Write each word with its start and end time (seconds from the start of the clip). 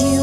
you 0.00 0.21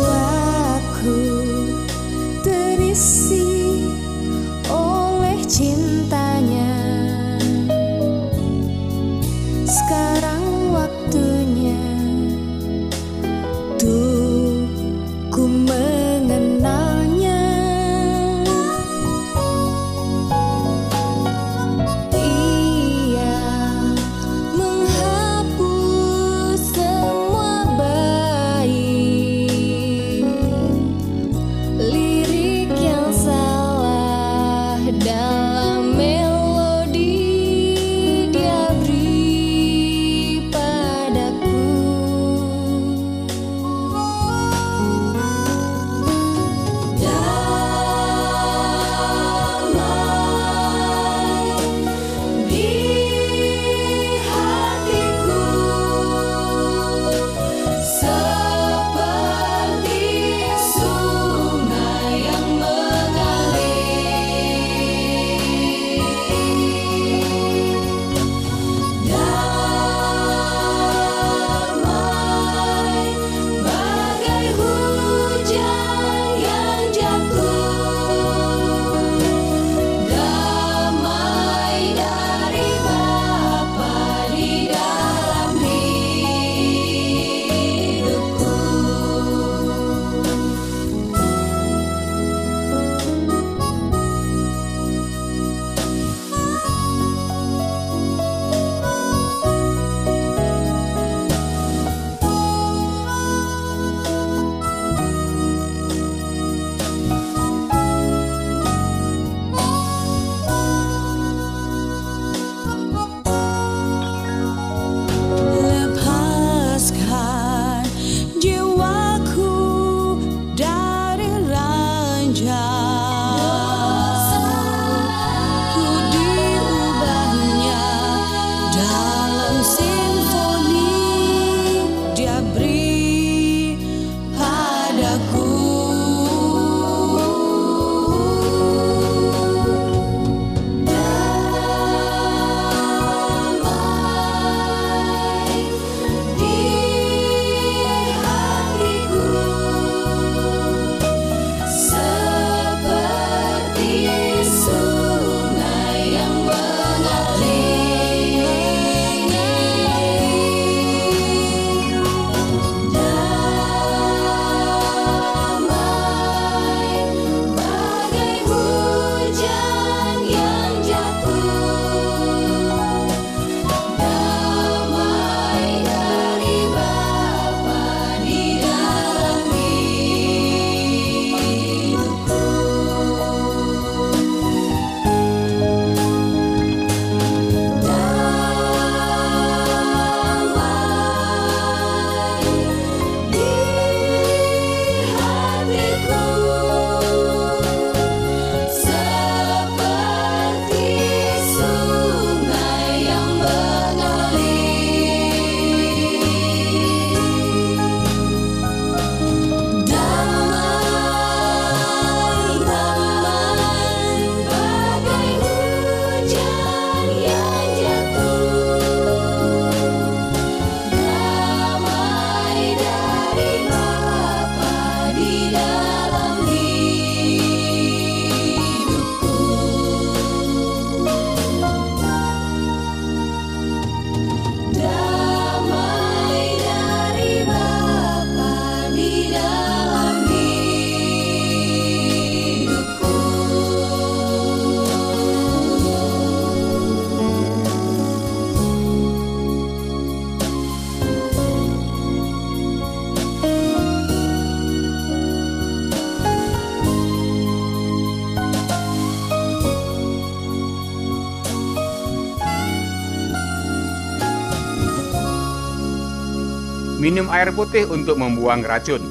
Minum 267.20 267.36
air 267.36 267.52
putih 267.52 267.84
untuk 267.92 268.16
membuang 268.16 268.64
racun. 268.64 269.04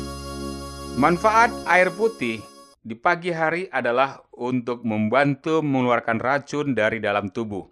Manfaat 0.96 1.52
air 1.68 1.92
putih 1.92 2.40
di 2.80 2.96
pagi 2.96 3.28
hari 3.28 3.68
adalah 3.68 4.24
untuk 4.32 4.80
membantu 4.80 5.60
mengeluarkan 5.60 6.16
racun 6.16 6.72
dari 6.72 7.04
dalam 7.04 7.28
tubuh. 7.28 7.68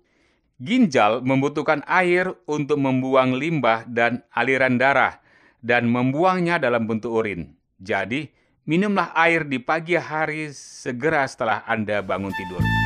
Ginjal 0.60 1.24
membutuhkan 1.24 1.80
air 1.88 2.36
untuk 2.44 2.76
membuang 2.76 3.32
limbah 3.32 3.88
dan 3.88 4.28
aliran 4.28 4.76
darah 4.76 5.24
dan 5.64 5.88
membuangnya 5.88 6.60
dalam 6.60 6.84
bentuk 6.84 7.16
urin. 7.16 7.56
Jadi, 7.80 8.28
minumlah 8.68 9.16
air 9.16 9.48
di 9.48 9.56
pagi 9.56 9.96
hari 9.96 10.52
segera 10.52 11.24
setelah 11.24 11.64
Anda 11.64 12.04
bangun 12.04 12.36
tidur. 12.36 12.85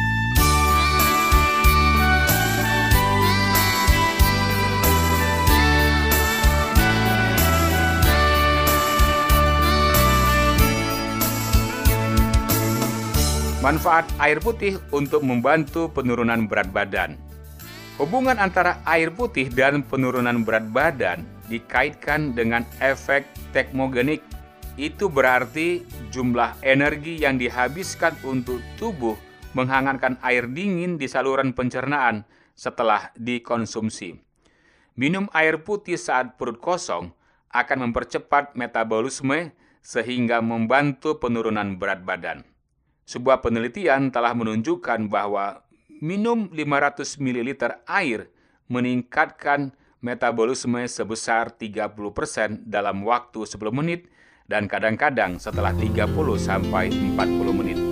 Manfaat 13.61 14.09
air 14.17 14.41
putih 14.41 14.81
untuk 14.89 15.21
membantu 15.21 15.93
penurunan 15.93 16.49
berat 16.49 16.73
badan. 16.73 17.21
Hubungan 18.01 18.41
antara 18.41 18.81
air 18.89 19.13
putih 19.13 19.53
dan 19.53 19.85
penurunan 19.85 20.49
berat 20.49 20.65
badan 20.73 21.29
dikaitkan 21.53 22.33
dengan 22.33 22.65
efek 22.81 23.29
tekmogenik. 23.53 24.25
Itu 24.81 25.13
berarti 25.13 25.85
jumlah 26.09 26.65
energi 26.65 27.21
yang 27.21 27.37
dihabiskan 27.37 28.17
untuk 28.25 28.65
tubuh 28.81 29.21
menghangatkan 29.53 30.17
air 30.25 30.49
dingin 30.49 30.97
di 30.97 31.05
saluran 31.05 31.53
pencernaan 31.53 32.25
setelah 32.57 33.13
dikonsumsi. 33.13 34.17
Minum 34.97 35.29
air 35.37 35.61
putih 35.61 36.01
saat 36.01 36.41
perut 36.41 36.65
kosong 36.65 37.13
akan 37.53 37.93
mempercepat 37.93 38.57
metabolisme 38.57 39.53
sehingga 39.85 40.41
membantu 40.41 41.21
penurunan 41.21 41.77
berat 41.77 42.09
badan. 42.09 42.41
Sebuah 43.11 43.43
penelitian 43.43 44.15
telah 44.15 44.31
menunjukkan 44.39 45.11
bahwa 45.11 45.67
minum 45.99 46.47
500 46.55 47.19
ml 47.19 47.59
air 47.91 48.31
meningkatkan 48.71 49.75
metabolisme 49.99 50.79
sebesar 50.87 51.51
30% 51.51 52.71
dalam 52.71 53.03
waktu 53.03 53.51
10 53.51 53.59
menit 53.75 54.07
dan 54.47 54.71
kadang-kadang 54.71 55.43
setelah 55.43 55.75
30 55.75 56.07
sampai 56.39 56.95
40 56.95 57.51
menit. 57.51 57.90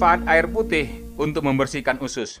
Manfaat 0.00 0.24
air 0.32 0.48
putih 0.48 1.12
untuk 1.20 1.44
membersihkan 1.44 2.00
usus. 2.00 2.40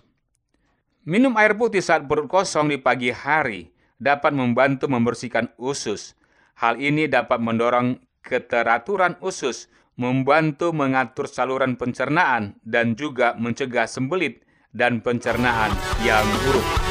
Minum 1.04 1.36
air 1.36 1.52
putih 1.52 1.84
saat 1.84 2.08
perut 2.08 2.24
kosong 2.24 2.72
di 2.72 2.80
pagi 2.80 3.12
hari 3.12 3.68
dapat 4.00 4.32
membantu 4.32 4.88
membersihkan 4.88 5.52
usus. 5.60 6.16
Hal 6.56 6.80
ini 6.80 7.04
dapat 7.04 7.36
mendorong 7.36 8.00
keteraturan 8.24 9.20
usus, 9.20 9.68
membantu 10.00 10.72
mengatur 10.72 11.28
saluran 11.28 11.76
pencernaan, 11.76 12.56
dan 12.64 12.96
juga 12.96 13.36
mencegah 13.36 13.84
sembelit 13.84 14.40
dan 14.72 15.04
pencernaan 15.04 15.76
yang 16.00 16.24
buruk. 16.48 16.89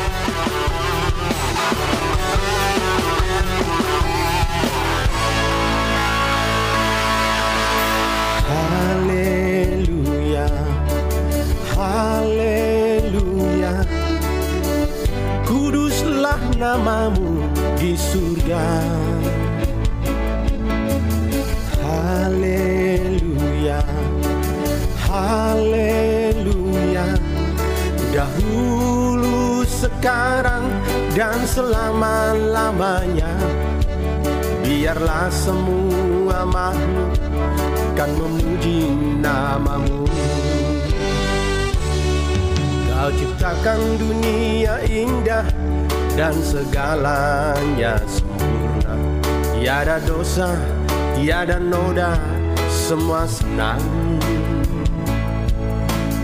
Namamu 16.69 17.49
di 17.81 17.97
surga. 17.97 18.61
Haleluya, 21.81 23.81
haleluya. 25.09 27.09
Dahulu, 28.13 29.65
sekarang, 29.65 30.69
dan 31.17 31.41
selama-lamanya. 31.49 33.33
Biarlah 34.61 35.33
semua 35.33 36.45
makhluk 36.45 37.17
akan 37.99 38.15
memuji 38.15 38.95
namamu 39.19 40.07
Kau 42.87 43.11
ciptakan 43.11 43.79
dunia 43.99 44.79
indah 44.87 45.58
dan 46.19 46.35
segalanya 46.43 47.95
sempurna. 48.03 48.91
Tiada 49.55 50.03
dosa, 50.03 50.51
tiada 51.15 51.55
noda, 51.63 52.19
semua 52.67 53.23
senang. 53.23 53.79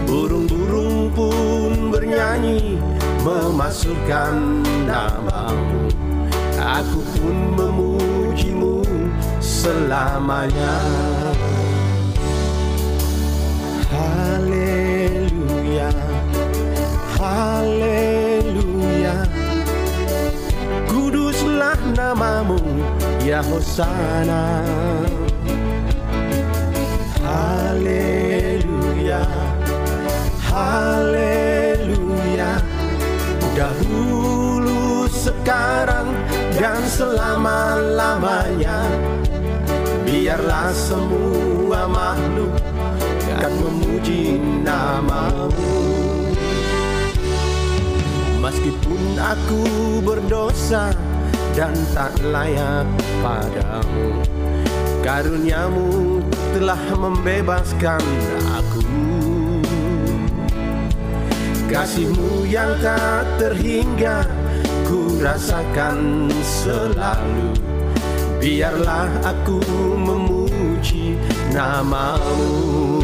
Burung-burung 0.04 1.16
pun 1.16 1.96
bernyanyi 1.96 2.75
memasukkan 3.24 4.68
namamu. 4.84 5.88
Aku 6.60 7.00
pun 7.16 7.56
memujimu 7.56 8.84
selamanya. 9.40 10.75
Haleluya 13.96 15.88
Haleluya 17.16 18.14
namamu 21.94 22.58
Ya 23.22 23.46
Hosana 23.46 24.65
Haleluya 27.22 29.22
Haleluya. 30.56 32.63
Dahulu 33.60 35.04
sekarang 35.12 36.15
dan 36.56 36.80
selama-lamanya. 36.88 38.88
Biarlah 40.08 40.72
semua 40.72 41.92
makhluk 41.92 42.56
akan 43.36 43.54
memuji 43.68 44.39
namamu. 44.63 45.75
Meskipun 48.39 49.20
aku 49.20 49.63
berdosa 50.08 50.96
dan 51.55 51.71
tak 51.95 52.12
layak 52.19 52.83
padamu. 53.24 54.19
Karuniamu 55.00 56.19
telah 56.51 56.83
membebaskan 57.00 58.03
aku. 58.51 58.83
Kasihmu 61.71 62.43
yang 62.43 62.75
tak 62.83 63.24
terhingga 63.39 64.27
ku 64.83 65.15
rasakan 65.24 66.27
selalu. 66.43 67.55
Biarlah 68.43 69.09
aku 69.24 69.63
memuji 69.95 71.15
namamu. 71.55 73.00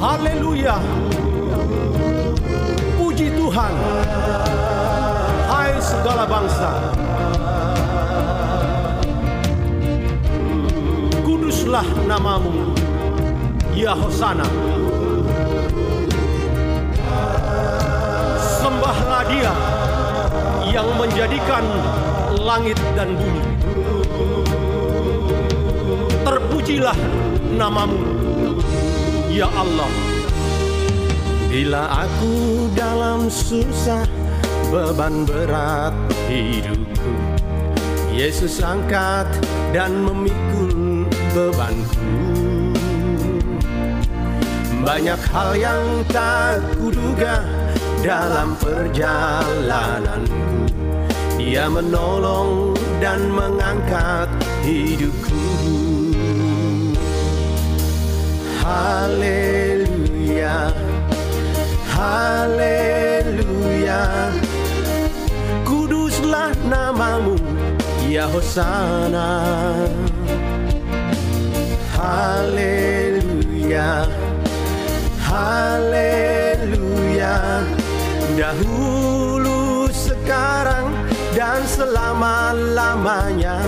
Haleluya 0.00 0.80
Puji 3.20 3.36
Tuhan. 3.36 3.74
Hai 5.44 5.76
segala 5.76 6.24
bangsa. 6.24 6.72
Kuduslah 11.20 11.84
namamu 12.08 12.72
Ya 13.76 13.92
Hosana. 13.92 14.48
Sembahlah 18.40 19.28
dia 19.28 19.52
Yang 20.72 20.88
menjadikan 20.96 21.64
langit 22.40 22.80
dan 22.96 23.20
bumi. 23.20 23.44
Terpujilah 26.24 26.96
namamu 27.52 28.00
Ya 29.28 29.44
Allah 29.52 30.19
Bila 31.50 32.06
aku 32.06 32.70
dalam 32.78 33.26
susah 33.26 34.06
Beban 34.70 35.26
berat 35.26 35.90
hidupku. 36.30 37.10
Yesus 38.14 38.62
angkat 38.62 39.26
dan 39.74 40.06
memikul 40.06 41.10
bebanku. 41.34 42.14
Banyak 44.86 45.18
hal 45.34 45.58
yang 45.58 46.06
tak 46.14 46.62
kuduga 46.78 47.42
Dalam 47.98 48.54
perjalananku. 48.62 50.70
Dia 51.34 51.66
menolong 51.66 52.78
dan 53.02 53.26
mengangkat 53.26 54.30
hidupku. 54.62 55.50
Haleluya 58.62 60.70
Haleluya. 62.00 64.00
Kuduslah 65.68 66.48
namamu 66.64 67.36
Ya 68.08 68.24
Hosana. 68.24 69.44
Haleluya. 71.92 74.08
Haleluya. 75.28 77.36
Dahulu 78.32 79.92
sekarang 79.92 80.96
dan 81.36 81.60
selama-lamanya. 81.68 83.60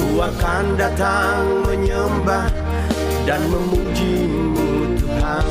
Ku 0.00 0.16
akan 0.16 0.80
datang 0.80 1.60
menyembah 1.68 2.48
dan 3.28 3.44
memujimu 3.52 4.96
Tuhan 4.96 5.44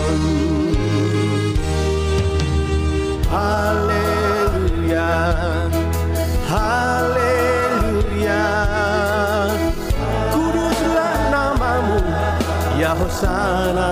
Hosana 13.12 13.92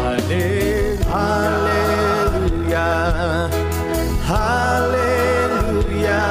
Hale- 0.00 0.98
Haleluya 1.06 2.90
Haleluya 4.26 6.24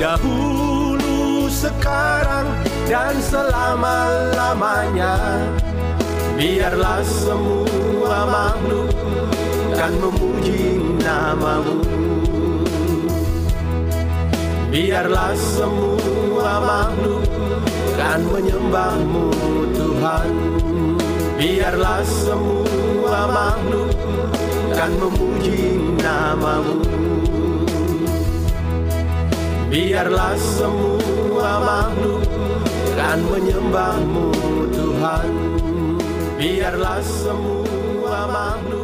Dahulu 0.00 1.48
sekarang 1.48 2.48
dan 2.84 3.16
selama-lamanya. 3.24 5.16
Biarlah 6.36 7.00
semua 7.06 8.28
makhluk 8.28 8.83
kan 9.84 10.00
memuji 10.00 10.80
namamu. 11.04 11.76
Biarlah 14.72 15.36
semua 15.36 16.56
makhluk 16.56 17.28
kan 17.92 18.24
menyembahmu 18.24 19.28
Tuhan. 19.76 20.30
Biarlah 21.36 22.00
semua 22.00 23.28
makhluk 23.28 23.92
kan 24.72 24.88
memuji 24.96 25.76
namamu. 26.00 26.80
Biarlah 29.68 30.32
semua 30.40 31.60
makhluk 31.60 32.24
kan 32.96 33.20
menyembahmu 33.20 34.32
Tuhan. 34.72 35.28
Biarlah 36.40 37.04
semua 37.04 38.18
makhluk 38.32 38.83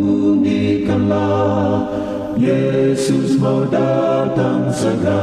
bunyikanlah 1.11 1.83
Yesus 2.39 3.37
mau 3.37 3.67
datang 3.67 4.71
segera. 4.71 5.21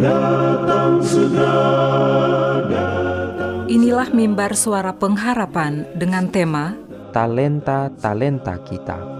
Datang 0.00 1.04
segera 1.04 2.88
Inilah 3.68 4.08
mimbar 4.16 4.56
suara 4.56 4.96
pengharapan 4.96 5.84
dengan 5.92 6.24
tema 6.32 6.72
talenta-talenta 7.12 8.56
kita. 8.64 9.19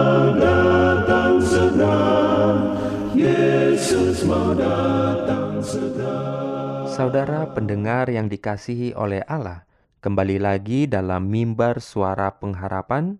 Saudara 6.85 7.49
pendengar 7.57 8.05
yang 8.05 8.29
dikasihi 8.29 8.93
oleh 8.93 9.25
Allah, 9.25 9.65
kembali 10.05 10.37
lagi 10.37 10.85
dalam 10.85 11.25
mimbar 11.25 11.81
suara 11.81 12.29
pengharapan 12.37 13.17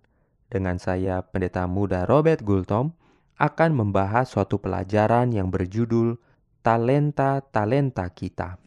dengan 0.54 0.78
saya 0.78 1.26
Pendeta 1.26 1.66
Muda 1.66 2.06
Robert 2.06 2.46
Gultom 2.46 2.94
akan 3.42 3.72
membahas 3.74 4.30
suatu 4.30 4.62
pelajaran 4.62 5.34
yang 5.34 5.50
berjudul 5.50 6.22
Talenta-talenta 6.62 8.06
kita. 8.14 8.62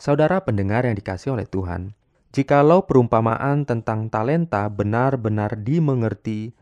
Saudara 0.00 0.40
pendengar 0.40 0.88
yang 0.88 0.96
dikasihi 0.96 1.36
oleh 1.36 1.44
Tuhan, 1.44 1.92
jikalau 2.32 2.88
perumpamaan 2.88 3.68
tentang 3.68 4.08
talenta 4.08 4.64
benar-benar 4.72 5.60
dimengerti, 5.60 6.56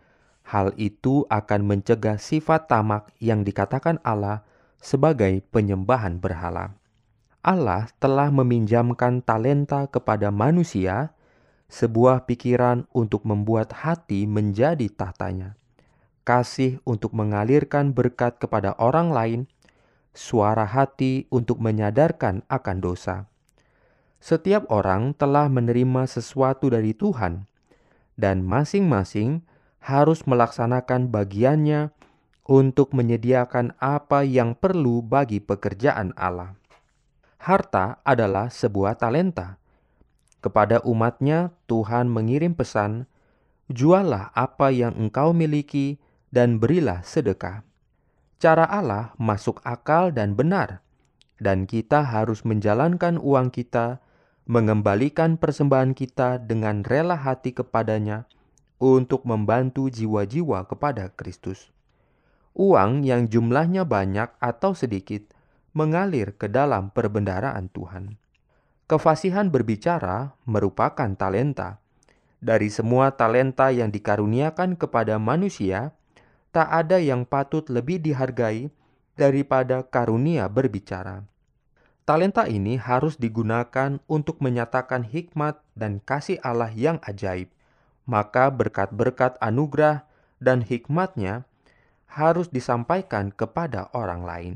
hal 0.50 0.74
itu 0.74 1.22
akan 1.30 1.62
mencegah 1.62 2.18
sifat 2.18 2.66
tamak 2.66 3.06
yang 3.22 3.46
dikatakan 3.46 4.02
Allah 4.02 4.42
sebagai 4.80 5.42
penyembahan 5.50 6.20
berhala. 6.20 6.76
Allah 7.46 7.86
telah 8.02 8.34
meminjamkan 8.34 9.22
talenta 9.22 9.86
kepada 9.86 10.34
manusia, 10.34 11.14
sebuah 11.70 12.26
pikiran 12.26 12.86
untuk 12.94 13.26
membuat 13.26 13.74
hati 13.74 14.26
menjadi 14.26 14.86
tahtanya, 14.90 15.58
kasih 16.26 16.78
untuk 16.82 17.14
mengalirkan 17.14 17.94
berkat 17.94 18.38
kepada 18.38 18.74
orang 18.78 19.10
lain, 19.14 19.40
suara 20.14 20.66
hati 20.66 21.30
untuk 21.30 21.58
menyadarkan 21.62 22.42
akan 22.50 22.76
dosa. 22.82 23.30
Setiap 24.18 24.66
orang 24.72 25.14
telah 25.14 25.46
menerima 25.46 26.08
sesuatu 26.10 26.70
dari 26.72 26.94
Tuhan, 26.96 27.46
dan 28.18 28.42
masing-masing 28.42 29.44
harus 29.78 30.26
melaksanakan 30.26 31.14
bagiannya 31.14 31.94
untuk 32.46 32.94
menyediakan 32.94 33.74
apa 33.82 34.22
yang 34.22 34.54
perlu 34.54 35.02
bagi 35.02 35.42
pekerjaan 35.42 36.14
Allah. 36.14 36.54
Harta 37.42 37.98
adalah 38.06 38.48
sebuah 38.50 38.98
talenta. 38.98 39.58
Kepada 40.38 40.78
umatnya, 40.86 41.50
Tuhan 41.66 42.06
mengirim 42.06 42.54
pesan, 42.54 43.10
"Jualah 43.66 44.30
apa 44.30 44.70
yang 44.70 44.94
engkau 44.94 45.34
miliki 45.34 45.98
dan 46.30 46.62
berilah 46.62 47.02
sedekah." 47.02 47.66
Cara 48.38 48.62
Allah 48.62 49.10
masuk 49.18 49.58
akal 49.66 50.14
dan 50.14 50.38
benar, 50.38 50.86
dan 51.42 51.66
kita 51.66 52.06
harus 52.06 52.46
menjalankan 52.46 53.18
uang 53.18 53.50
kita, 53.50 53.98
mengembalikan 54.46 55.34
persembahan 55.34 55.98
kita 55.98 56.38
dengan 56.38 56.86
rela 56.86 57.18
hati 57.18 57.50
kepadanya 57.50 58.30
untuk 58.78 59.26
membantu 59.26 59.90
jiwa-jiwa 59.90 60.62
kepada 60.70 61.10
Kristus. 61.10 61.75
Uang 62.56 63.04
yang 63.04 63.28
jumlahnya 63.28 63.84
banyak 63.84 64.32
atau 64.40 64.72
sedikit 64.72 65.28
mengalir 65.76 66.32
ke 66.40 66.48
dalam 66.48 66.88
perbendaraan 66.88 67.68
Tuhan. 67.68 68.16
Kefasihan 68.88 69.52
berbicara 69.52 70.32
merupakan 70.48 71.12
talenta. 71.20 71.84
Dari 72.40 72.72
semua 72.72 73.12
talenta 73.12 73.68
yang 73.68 73.92
dikaruniakan 73.92 74.80
kepada 74.80 75.20
manusia, 75.20 75.92
tak 76.48 76.72
ada 76.72 76.96
yang 76.96 77.28
patut 77.28 77.68
lebih 77.68 78.00
dihargai 78.00 78.72
daripada 79.20 79.84
karunia 79.84 80.48
berbicara. 80.48 81.28
Talenta 82.08 82.48
ini 82.48 82.80
harus 82.80 83.20
digunakan 83.20 84.00
untuk 84.08 84.40
menyatakan 84.40 85.04
hikmat 85.04 85.60
dan 85.76 86.00
kasih 86.00 86.40
Allah 86.40 86.72
yang 86.72 86.96
ajaib. 87.04 87.52
Maka 88.08 88.48
berkat-berkat 88.48 89.36
anugerah 89.44 90.08
dan 90.40 90.64
hikmatnya 90.64 91.44
harus 92.10 92.48
disampaikan 92.48 93.34
kepada 93.34 93.90
orang 93.92 94.22
lain. 94.24 94.54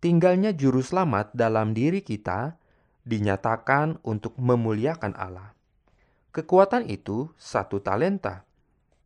Tinggalnya 0.00 0.56
juru 0.56 0.80
selamat 0.80 1.36
dalam 1.36 1.76
diri 1.76 2.00
kita 2.00 2.56
dinyatakan 3.04 4.00
untuk 4.00 4.32
memuliakan 4.40 5.12
Allah. 5.12 5.52
Kekuatan 6.32 6.88
itu 6.88 7.28
satu 7.36 7.84
talenta 7.84 8.48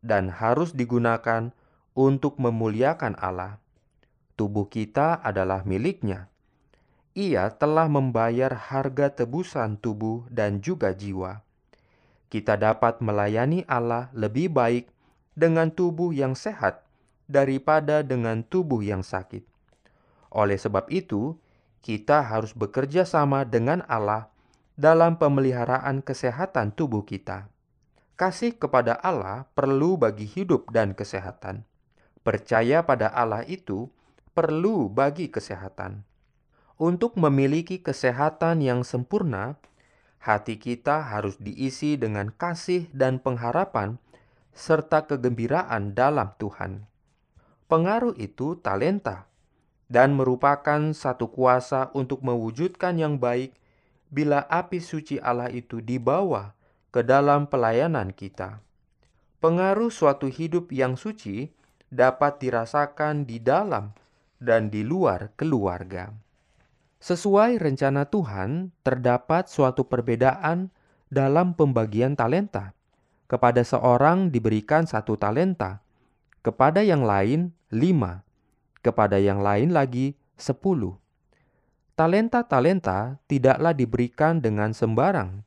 dan 0.05 0.29
harus 0.29 0.71
digunakan 0.71 1.51
untuk 1.97 2.37
memuliakan 2.37 3.17
Allah. 3.17 3.57
Tubuh 4.37 4.69
kita 4.69 5.19
adalah 5.25 5.65
miliknya. 5.65 6.29
Ia 7.17 7.49
telah 7.55 7.89
membayar 7.89 8.51
harga 8.51 9.23
tebusan 9.23 9.81
tubuh 9.81 10.27
dan 10.31 10.61
juga 10.61 10.95
jiwa. 10.95 11.41
Kita 12.29 12.59
dapat 12.59 13.01
melayani 13.01 13.67
Allah 13.67 14.11
lebih 14.15 14.51
baik 14.51 14.91
dengan 15.35 15.71
tubuh 15.71 16.15
yang 16.15 16.35
sehat 16.37 16.84
daripada 17.25 18.01
dengan 18.01 18.45
tubuh 18.45 18.81
yang 18.81 19.01
sakit. 19.01 19.43
Oleh 20.33 20.59
sebab 20.59 20.89
itu, 20.91 21.37
kita 21.85 22.25
harus 22.25 22.51
bekerja 22.57 23.05
sama 23.05 23.45
dengan 23.45 23.85
Allah 23.85 24.29
dalam 24.75 25.15
pemeliharaan 25.21 26.01
kesehatan 26.01 26.73
tubuh 26.73 27.05
kita. 27.05 27.47
Kasih 28.15 28.55
kepada 28.55 28.97
Allah 28.99 29.45
perlu 29.53 29.99
bagi 29.99 30.25
hidup 30.25 30.71
dan 30.71 30.95
kesehatan 30.95 31.67
percaya 32.25 32.81
pada 32.81 33.13
Allah 33.13 33.45
itu 33.45 33.93
perlu 34.33 34.89
bagi 34.89 35.29
kesehatan. 35.29 36.01
Untuk 36.75 37.15
memiliki 37.15 37.79
kesehatan 37.79 38.65
yang 38.65 38.81
sempurna, 38.81 39.55
hati 40.19 40.57
kita 40.57 41.05
harus 41.05 41.37
diisi 41.37 41.95
dengan 41.95 42.33
kasih 42.33 42.89
dan 42.91 43.21
pengharapan 43.21 44.01
serta 44.51 45.07
kegembiraan 45.07 45.93
dalam 45.95 46.33
Tuhan. 46.41 46.89
Pengaruh 47.65 48.13
itu 48.21 48.61
talenta 48.61 49.25
dan 49.89 50.13
merupakan 50.13 50.93
satu 50.93 51.29
kuasa 51.29 51.89
untuk 51.97 52.21
mewujudkan 52.21 52.97
yang 52.97 53.17
baik 53.17 53.57
bila 54.09 54.45
api 54.49 54.81
suci 54.81 55.17
Allah 55.17 55.49
itu 55.49 55.81
dibawa 55.81 56.53
ke 56.93 57.01
dalam 57.01 57.49
pelayanan 57.49 58.13
kita. 58.13 58.61
Pengaruh 59.41 59.93
suatu 59.93 60.29
hidup 60.29 60.73
yang 60.73 60.97
suci 60.97 61.53
dapat 61.93 62.41
dirasakan 62.41 63.29
di 63.29 63.37
dalam 63.37 63.93
dan 64.41 64.73
di 64.73 64.81
luar 64.81 65.33
keluarga. 65.37 66.13
Sesuai 66.97 67.61
rencana 67.61 68.09
Tuhan, 68.09 68.73
terdapat 68.81 69.45
suatu 69.45 69.85
perbedaan 69.85 70.73
dalam 71.13 71.53
pembagian 71.53 72.17
talenta. 72.17 72.73
Kepada 73.29 73.61
seorang 73.61 74.33
diberikan 74.33 74.89
satu 74.89 75.13
talenta, 75.13 75.84
kepada 76.45 76.85
yang 76.85 77.01
lain 77.01 77.57
lima, 77.73 78.21
kepada 78.85 79.17
yang 79.17 79.41
lain 79.41 79.73
lagi 79.73 80.13
sepuluh. 80.37 80.93
Talenta-talenta 81.97 83.17
tidaklah 83.25 83.73
diberikan 83.73 84.37
dengan 84.37 84.69
sembarang, 84.77 85.41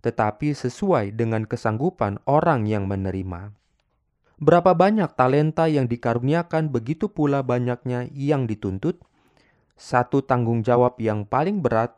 tetapi 0.00 0.56
sesuai 0.56 1.12
dengan 1.12 1.44
kesanggupan 1.44 2.24
orang 2.24 2.64
yang 2.64 2.88
menerima. 2.88 3.52
Berapa 4.40 4.72
banyak 4.72 5.12
talenta 5.12 5.68
yang 5.68 5.84
dikaruniakan, 5.84 6.72
begitu 6.72 7.12
pula 7.12 7.44
banyaknya 7.44 8.08
yang 8.08 8.48
dituntut. 8.48 8.96
Satu 9.76 10.24
tanggung 10.24 10.64
jawab 10.64 10.96
yang 10.96 11.28
paling 11.28 11.60
berat 11.60 11.92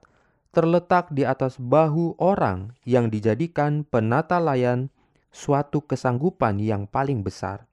terletak 0.50 1.14
di 1.14 1.22
atas 1.22 1.62
bahu 1.62 2.18
orang 2.18 2.74
yang 2.82 3.06
dijadikan 3.06 3.86
penata 3.86 4.42
layan 4.42 4.90
suatu 5.30 5.86
kesanggupan 5.86 6.58
yang 6.58 6.90
paling 6.90 7.22
besar. 7.22 7.70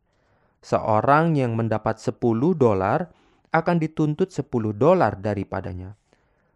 Seorang 0.59 1.39
yang 1.39 1.55
mendapat 1.55 2.03
10 2.03 2.19
dolar 2.59 3.11
akan 3.55 3.77
dituntut 3.79 4.29
10 4.29 4.75
dolar 4.75 5.15
daripadanya. 5.15 5.95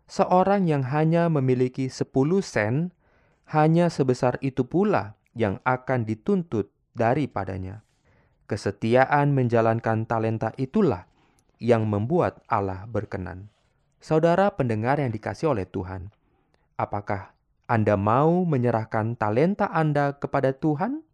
Seorang 0.05 0.67
yang 0.67 0.83
hanya 0.91 1.31
memiliki 1.31 1.87
10 1.87 2.11
sen 2.43 2.91
hanya 3.49 3.87
sebesar 3.87 4.37
itu 4.43 4.67
pula 4.67 5.15
yang 5.33 5.63
akan 5.63 6.03
dituntut 6.03 6.69
daripadanya. 6.93 7.81
Kesetiaan 8.45 9.31
menjalankan 9.33 10.05
talenta 10.05 10.51
itulah 10.59 11.07
yang 11.57 11.87
membuat 11.87 12.43
Allah 12.51 12.85
berkenan. 12.85 13.49
Saudara 14.03 14.51
pendengar 14.51 14.99
yang 14.99 15.15
dikasih 15.15 15.55
oleh 15.55 15.63
Tuhan, 15.63 16.11
apakah 16.75 17.31
Anda 17.71 17.95
mau 17.95 18.43
menyerahkan 18.43 19.15
talenta 19.15 19.71
Anda 19.71 20.19
kepada 20.19 20.51
Tuhan? 20.51 21.07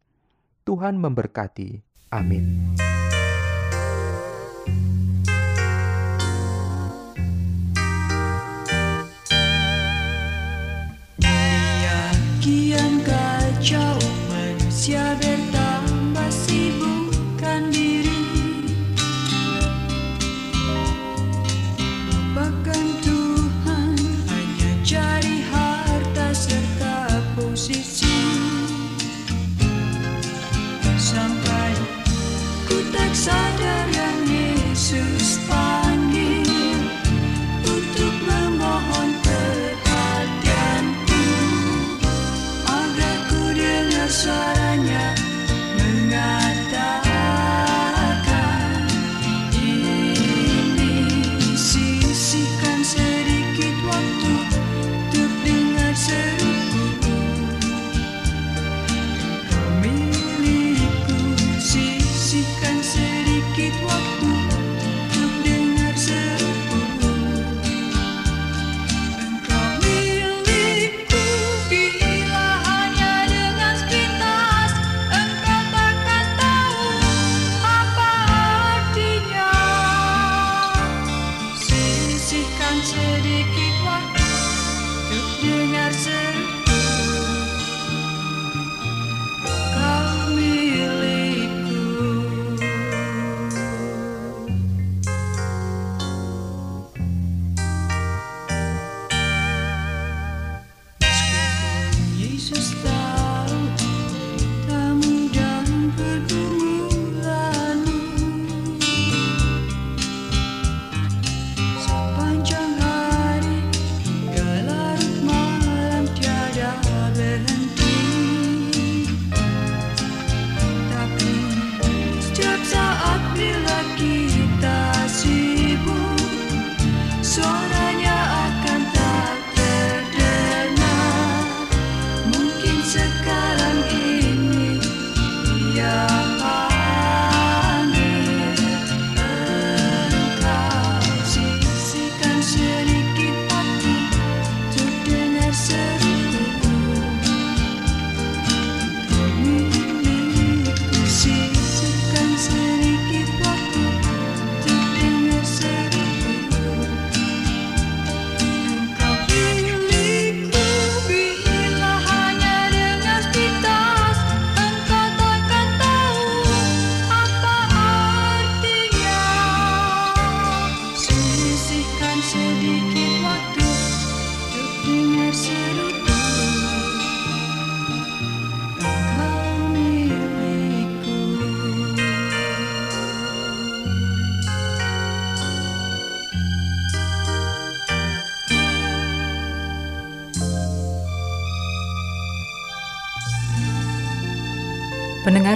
Tuhan 0.66 0.98
memberkati. 0.98 1.89
Amin. 2.12 2.99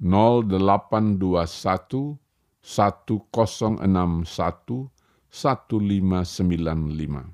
0821 0.02 2.18
1061 2.62 4.90
1595. 5.32 7.32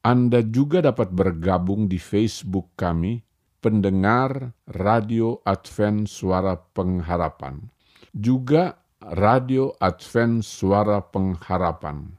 Anda 0.00 0.40
juga 0.40 0.80
dapat 0.80 1.12
bergabung 1.12 1.84
di 1.84 2.00
Facebook 2.00 2.72
kami, 2.80 3.20
pendengar 3.60 4.56
Radio 4.64 5.44
Advent 5.44 6.08
Suara 6.08 6.56
Pengharapan. 6.56 7.68
Juga 8.16 8.80
Radio 9.04 9.76
Advent 9.76 10.40
Suara 10.40 11.04
Pengharapan. 11.04 12.16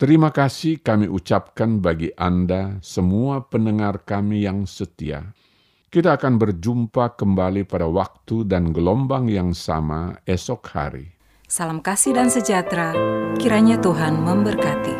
Terima 0.00 0.32
kasih 0.32 0.80
kami 0.80 1.12
ucapkan 1.12 1.76
bagi 1.76 2.08
Anda, 2.16 2.80
semua 2.80 3.44
pendengar 3.44 4.00
kami 4.00 4.48
yang 4.48 4.64
setia. 4.64 5.36
Kita 5.92 6.16
akan 6.16 6.40
berjumpa 6.40 7.20
kembali 7.20 7.68
pada 7.68 7.84
waktu 7.84 8.48
dan 8.48 8.72
gelombang 8.72 9.28
yang 9.28 9.52
sama 9.52 10.16
esok 10.24 10.72
hari. 10.72 11.12
Salam 11.44 11.84
kasih 11.84 12.16
dan 12.16 12.32
sejahtera, 12.32 12.96
kiranya 13.36 13.76
Tuhan 13.76 14.24
memberkati. 14.24 14.96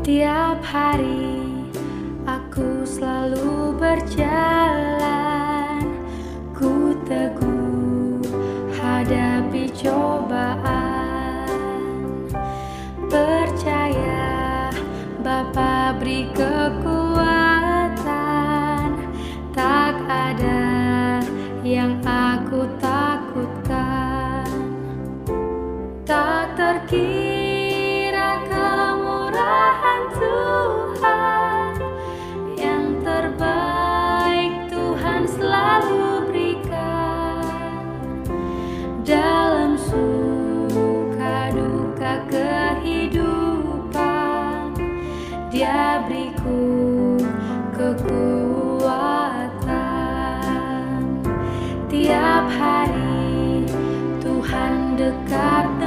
Tiap 0.00 0.64
hari 0.64 1.28
aku 2.24 2.88
selalu 2.88 3.76
berjalan 3.76 4.93
dekat 54.94 55.83